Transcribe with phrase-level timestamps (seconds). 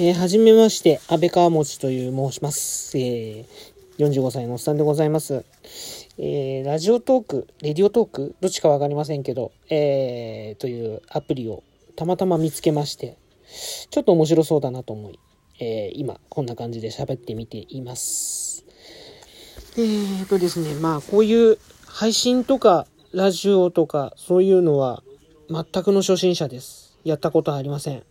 [0.00, 2.98] えー、はじめまして、安倍川持という申します。
[2.98, 3.46] えー、
[3.98, 5.44] 45歳のおっさんでございます。
[6.18, 11.62] えー、ラジオトーク、レディオトーク、どっちかわかりませんけど、えー、というアプリを
[11.96, 13.16] たまたま見つけまして、
[13.88, 15.18] ちょっと面白そうだなと思い、
[15.60, 18.66] えー、今、こんな感じで喋ってみています。
[19.78, 25.02] えーとですね、まあ、こういう配信とか、ラジオとか、そういうのは、
[25.48, 26.98] 全くの初心者です。
[27.04, 28.02] やったことありません。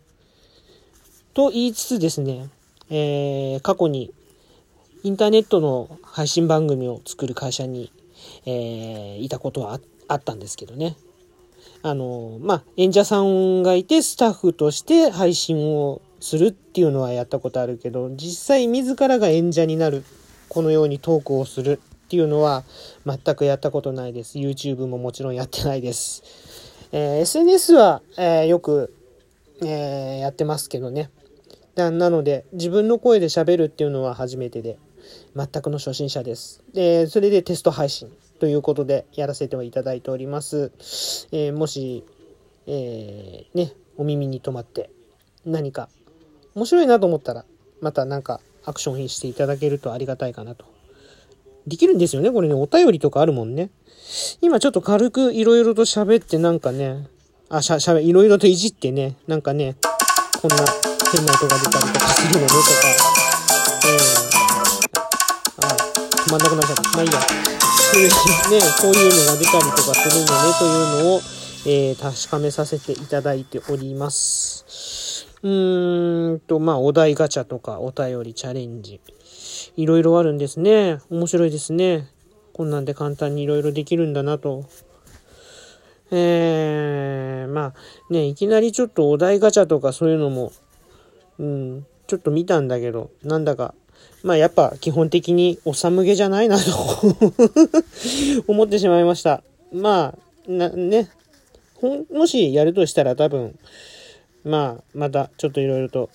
[1.36, 2.50] と言いつつですね、
[2.90, 4.12] えー、過去に
[5.04, 7.92] インターネットの配信番組を作る会社に、
[8.48, 10.98] えー、いたことはあったんですけどね。
[11.84, 20.04] あの、まあ、演者さんがいてスタッフとして配信をするっていうのはやったことあるけど、実際自らが演者になる、
[20.50, 22.64] このようにトークをするっていうのは
[23.06, 24.38] 全くやったことないです。
[24.38, 26.24] YouTube ももちろんやってないです。
[26.94, 28.94] えー、SNS は、えー、よく、
[29.62, 31.10] えー、やってますけどね。
[31.76, 34.80] なので、自分の声で喋るっていうのは初めてで、
[35.36, 36.64] 全くの初心者です。
[36.74, 40.72] で、それでテスト配信ということでやらせていただいております。
[41.34, 42.06] えー、もし、
[42.68, 44.90] えー、ね、お耳に留まって
[45.46, 45.90] 何か
[46.56, 47.44] 面白いなと思ったら、
[47.82, 50.77] またなんかアクションしていただけるとありがたいかなと。
[51.68, 53.70] できるんですよね、これね、お便りとかあるもんね。
[54.42, 57.08] 今ちょっと軽くいろいろと喋ってなんかね、
[57.50, 59.76] あ、しゃ、しゃべ、いろいろといじってね、なんかね、
[60.42, 60.58] こんな
[61.12, 62.62] 変な音が出たりとかするのねとか、
[63.84, 63.96] う
[65.62, 65.76] ん、あ、
[66.26, 66.82] 止まんなくなっちゃった。
[66.92, 67.20] まあいいや。
[67.88, 68.14] そういうね、
[68.82, 71.22] こういうのが出たりとかするのねというのを、
[71.66, 75.07] えー、確かめさせていただいております。
[75.44, 79.00] うーんと、まあ、お題ガチャとか、お便りチャレンジ。
[79.76, 81.00] いろいろあるんですね。
[81.10, 82.08] 面白いですね。
[82.54, 84.66] こんなんで簡単にいろいろできるんだなと。
[86.12, 90.54] えー、まあね、いきなりちょっとお題ガチャとかそういうのも
[91.40, 93.74] うん、ちょっと見たんだけど、なんだか、
[94.24, 96.64] まあやっぱ基本的におさむげじゃないなと
[98.48, 99.44] 思ってしまいました。
[99.72, 100.16] ま
[100.48, 101.10] あ、ね、
[102.12, 103.58] もしやるとしたら多分、
[104.48, 106.10] まあ、またちょっといろいろと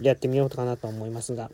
[0.00, 1.50] やってみようかなと思いますが。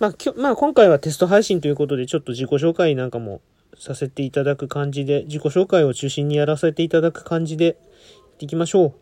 [0.00, 3.40] まあ、きょまあ、今回はテスト配信ということで、ちょっと自己紹介なんかも
[3.78, 7.76] させていただく感じで、自己紹介を中心にやらせていただく感じで、
[8.40, 8.92] いきましょう。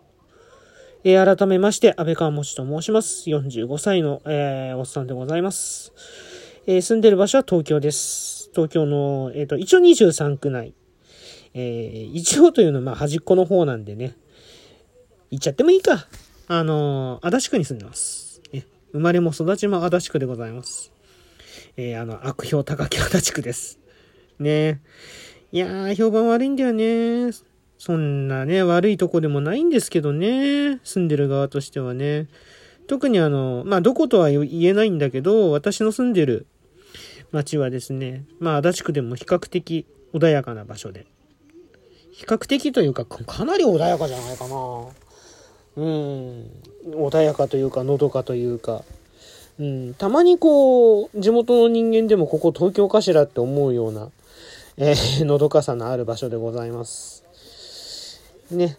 [1.04, 3.28] えー、改めまして、安倍川もちと申します。
[3.28, 5.92] 45歳の、えー、おっさんでございます。
[6.66, 8.50] えー、住んでる場所は東京です。
[8.54, 10.74] 東京の、えっ、と、一応23区内。
[11.54, 14.14] え一応というのは、まあ、端っこの方なんでね。
[15.30, 16.06] 行っちゃってもいいか。
[16.48, 18.40] あの足立区に住んでます。
[18.52, 20.92] え生まれも育ちも足立区でございます。
[21.76, 23.78] えあの、悪評高き足立区です。
[24.38, 24.80] ね
[25.52, 27.32] いやー、評判悪いんだよね。
[27.78, 32.28] そんなね、悪いとこでもないんですけどね、住んでる側としてはね。
[32.86, 36.46] 特にあの、まあ、どことは言えないんだけど、私の住んでる
[37.32, 41.06] 町はですね、まあ、足立区でも比較的穏やかな場所で。
[42.12, 44.88] 比較的というか、かなり穏やかじゃないかな。
[45.76, 46.50] うん。
[46.92, 48.82] 穏やかというか、のどかというか。
[49.58, 49.94] うん。
[49.94, 54.10] たまにこう、地元の人間でもここ東京かしらって思うような、
[54.78, 57.24] えー、 のどかさのある場所でございます。
[58.50, 58.76] ね。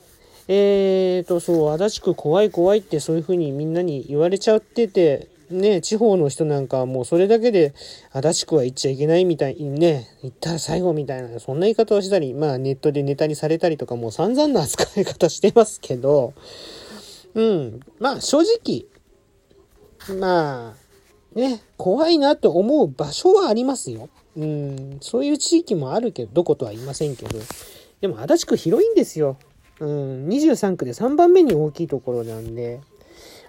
[0.48, 7.74] えーと、そう、足立区怖い怖いってそういう風にみんなに言われちゃってて、ね、地方の人なんかはもうそれだけで
[8.12, 16.34] 足立区は行っちゃいけないみたいにね、行ったら最後みたいな、そんな言い方をしたり、まあネットでネタにされたりとかもう散々な扱い方してますけど、
[17.38, 18.86] うん、まあ正直、
[20.20, 24.10] まあ、ね、怖いなと思う場所はありますよ。
[24.36, 27.38] うん、そういう地域もあるけど、どことは言いませんけど、
[28.02, 29.38] でも足立区広いんですよ。
[29.80, 32.82] うん、23区で3番目に大きいところなんで、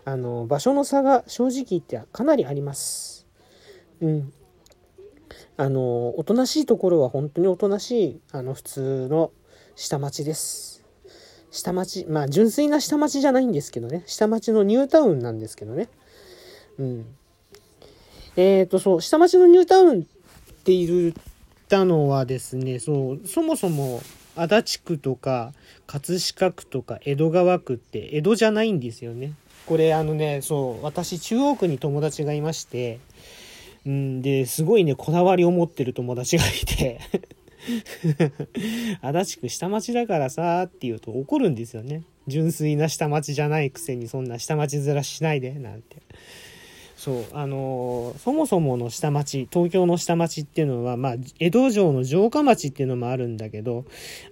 [0.05, 3.27] あの、場所の差が正直言ってはかなりあります。
[4.03, 4.33] うん。
[5.57, 9.33] あの、おとなしいところは本当におとなしい、あの、普通の
[9.77, 10.78] 下町です。
[11.51, 14.03] 下町、まあ、純粋な下町じゃないんですけどね。
[14.07, 15.89] 下町のニュータウンなんですけどね。
[16.79, 17.07] うん。
[18.37, 20.05] えっ、ー、と、そう、下町のニュータウンっ
[20.65, 21.13] て言っ
[21.69, 24.01] たのはですね、そう、そもそも、
[24.39, 25.53] 足立区とか
[25.89, 29.33] 葛飾区とか江戸川区って江戸じゃないんですよね。
[29.67, 33.01] これあのね、そう、私中央区に友達がいまして、
[33.85, 37.01] うんで、すごいね、こだわりを持ってる友達がいて
[39.03, 42.05] 足立区下町だからさって言うと怒るんですよね。
[42.27, 45.97] 純粋な下町じゃないくせにそんな下町面しないで、なんて。
[46.99, 53.85] そう、あのーそもそもの下町、東京の下町っていうのは、まあ、江戸城の城下町っていうのもあるんだけど、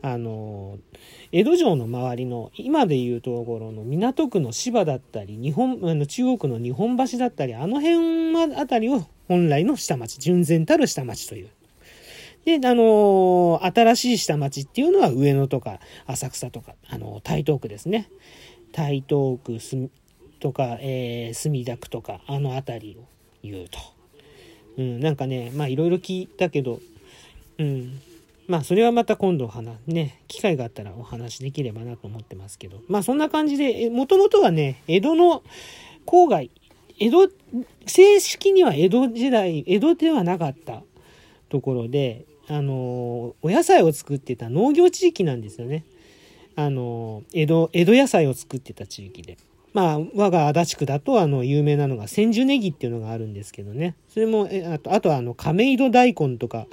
[0.02, 0.98] あのー
[1.32, 11.48] 江戸城の周りの、今でいうところの港区の芝だったり、日本、あの中央区の日本橋だったり、あの辺あたりを本来の下町、純然たる下町という。
[12.46, 18.08] で、あのー新しい下町っていうのは上野とか浅草とか、あのー台東区ですね。
[18.72, 19.76] 台東区す
[20.38, 23.04] とか、えー墨田区とか、あの辺りを
[23.42, 23.78] 言うと。
[24.78, 26.78] うん、なんかね、まあいろいろ聞いたけど、
[27.58, 28.00] うん。
[28.46, 32.80] まあそれはまた今度話、ね、機会があったらお話できればなと思ってますけど。
[32.86, 35.42] まあそんな感じで、もともとはね、江戸の
[36.06, 36.52] 郊外、
[37.00, 37.28] 江戸、
[37.86, 40.84] 正式には江戸時代、江戸ではなかった
[41.48, 45.84] ところで、あの、お野菜を作ってた農業地域なんですよね。
[46.54, 49.36] あの、江戸、江戸野菜を作ってた地域で。
[49.74, 53.94] まあ、我が足立区だと、あの、有名なのが千住ネギっていうのがあるんですけどね。
[54.08, 56.66] それも、えあと、あとは、あの、亀戸大根とか、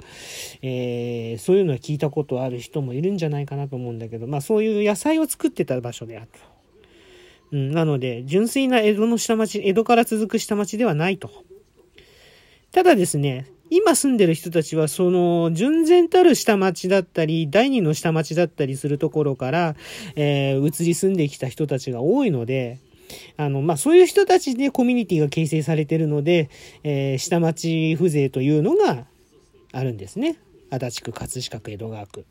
[0.62, 6.38] えーそういうのは聞いたことある人もいるんじゃないかなと思うんだけど、まあ、そういう野菜を作ってた場所であると。
[7.52, 11.30] うん、なので、純粋な江戸の下町、江戸から続く下町ではないと。
[12.72, 19.76] ただですね、今住んでる人たちは、その、純然たる下町だったり、第二の下町だったりするところから、
[20.16, 22.78] えー移り住んできた人たちが多いので、
[23.36, 26.48] あの、まあ、そういう人たちでコミュニティが形成されてるので、
[26.82, 29.06] えー下町風情というのが
[29.72, 30.36] あるんですね。
[30.70, 32.24] 足立区、葛飾区、江戸川区。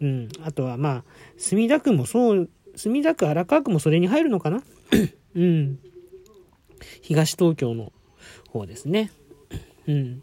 [0.00, 0.28] うん。
[0.42, 1.04] あとは、まあ、
[1.36, 4.62] 墨田区もそう、墨田区、荒川区もそれに入るのかな？
[5.34, 5.78] うん。
[7.02, 7.92] 東東京の
[8.48, 9.12] 方ですね。
[9.86, 10.22] うん。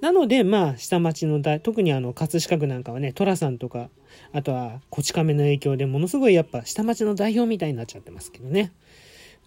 [0.00, 3.90] なので、まあ、下町の大、特にあの、葛飾区なんかはね、寅さんとか、
[4.32, 8.72] あとは、こち亀の影響でものすごいやっぱ、下町の代表みたいになっちゃってますけどね。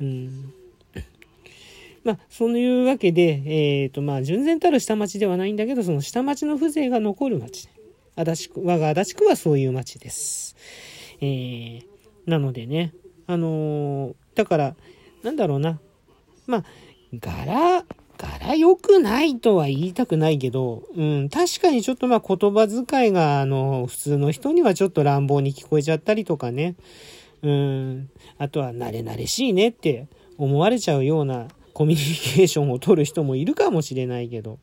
[0.02, 0.54] うん。
[2.04, 7.70] まあ、そういうわけで、えっ、と、まあ、純然たる下町ではないんだけど、その下町の風情が残る町。
[8.16, 10.56] 足立区、我が足立区はそういう町です。
[11.22, 11.84] えー、
[12.26, 12.94] なのでね、
[13.28, 14.76] あのーだから、
[15.24, 15.80] なんだろうな。
[16.48, 16.64] まあ、
[17.14, 17.86] 柄、
[18.42, 26.76] 柄良くないとは言いたくないけど、うん、確かにちょっとまあ言葉遣いが、あの、普通の人にはちょっと乱暴に聞こえちゃったりとかね。
[27.44, 30.08] うん、あとは慣れ慣れしいねって
[30.38, 34.60] 思われちゃうようなコミュニケーションを取る人もいるかもしれないけど。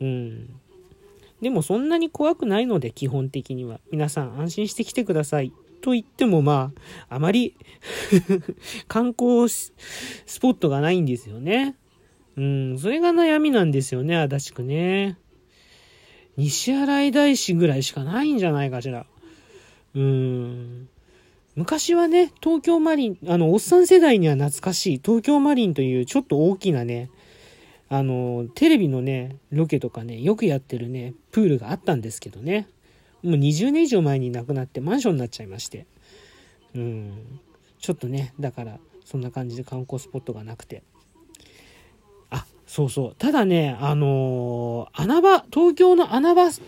[0.00, 0.60] うん。
[1.40, 3.80] でもそんなに怖くないので、基本的には。
[3.90, 5.52] 皆さん安心して来てください。
[5.80, 6.72] と言ってもま
[7.08, 7.56] あ、あまり
[8.88, 9.72] 観光ス
[10.40, 11.76] ポットがないんですよね。
[12.36, 15.18] うん、それが悩みなんですよね、足立区ね。
[16.36, 19.06] 西新井大師ぐらいしかないんじゃないかしら。
[19.94, 20.88] うん。
[21.54, 27.10] 昔はね、東京マリン、あの、おっさん世代には懐かしい、東京マリンというちょっと大きなね、
[27.88, 32.66] あの、テレビのね、ロケとかね、よくやってるね、プールがあったんですけどね。
[33.22, 35.86] もう20年以上前に亡くなってマンションになっちゃいまして。
[36.74, 37.40] うん。
[37.78, 40.82] ちょっとね、だから、そんな感じで観光スポットがなくて。
[42.74, 43.14] そうそう。
[43.20, 46.62] ただね、あのー穴場、東京の穴場、東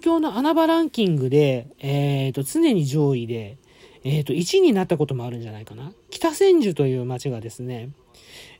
[0.00, 3.58] 京の穴場ランキングで、えっ、と、常に上位で、
[4.04, 5.90] えっ、と、1位になったこともあるんじゃないかな。
[6.10, 7.90] 北千住という街がですね、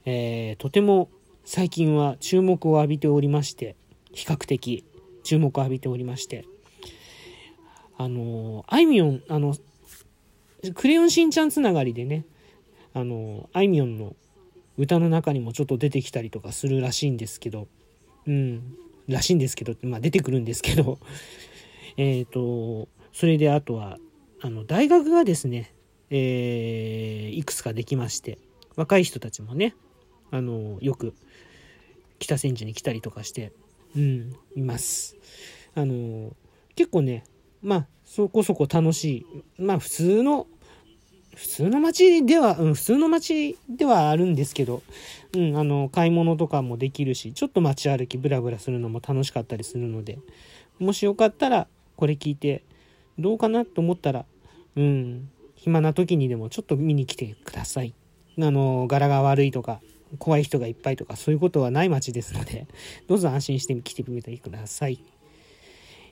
[0.05, 1.09] えーとても
[1.45, 3.77] 最近は注目を浴びておりまして、
[4.13, 4.85] 比較的
[5.23, 6.47] 注目を浴びておりまして、
[7.97, 9.55] あのあいみょん、あの、
[10.75, 12.25] クレヨンしんちゃんつながりでね、
[12.93, 14.17] あのあいみょんの
[14.79, 17.69] 歌の中にもちょっと出てきたりとかするらしいんですけど、
[18.27, 18.77] うん、
[19.09, 20.99] らしいんですけど、まあ出てくるんですけど、
[21.97, 23.99] えっと、それであとは、
[24.41, 25.73] あの、大学がですね、
[26.11, 28.39] えーいくつかできまして、
[28.77, 29.75] 若い人たちもね、
[30.31, 31.15] あの、よく
[32.19, 33.53] 北千住に来たりとかして、
[33.97, 35.17] うん、います。
[35.75, 36.35] あの、
[36.75, 37.25] 結構ね、
[37.63, 39.27] まあ、そこそこ楽し
[39.59, 39.63] い。
[39.63, 40.47] まあ、普通の、
[41.37, 44.83] 普通の街では、うん、普通の街ではあるんですけど、
[45.35, 50.19] うん、あの、買い物とかもできるし、ちょっと街歩きブラブラするのも楽しかったりするので、
[50.79, 52.65] もしよかったら、これ聞いて、
[53.19, 54.25] どうかなと思ったら、
[54.77, 57.93] うん、暇な時にでもちょっと見に来てください。
[58.41, 59.81] あの、柄が悪いとか、
[60.19, 62.67] 怖い人がいっぱいとか、そういうことはない街ですので、
[63.09, 65.01] どうぞ安心して来てみてください。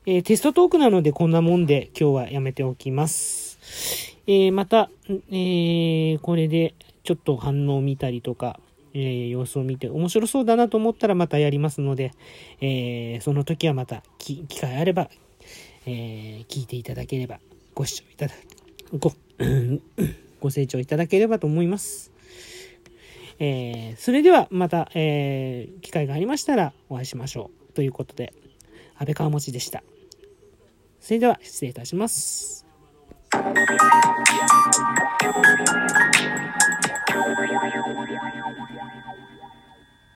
[0.07, 4.04] えーテストトークなのでこんなもんで今日はやめておきます。
[4.26, 8.59] えーまた、えーこれでちょっと反応を見たりとか、
[8.95, 12.12] えー様子を見て面白そうだなと思ったらまたやりますので、
[12.61, 15.11] えその時はまた機会あれば、
[15.87, 17.38] え聞いていただければ、
[17.75, 18.35] ご視聴いただ、
[18.99, 19.12] ご、
[20.40, 22.12] ご清聴いただければと思います。
[23.38, 27.73] え、それではまた、えー、機会がありましたらお会いしましょう。
[27.73, 28.33] ということで、
[28.97, 29.83] 安倍川持でした。
[31.00, 32.63] それでは失礼いたします。
[33.37, 33.69] Thank
[38.71, 38.74] you.